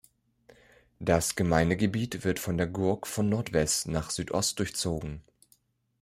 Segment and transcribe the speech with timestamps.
[0.99, 5.21] Das Gemeindegebiet wird von der Gurk von Nordwest nach Südost durchzogen.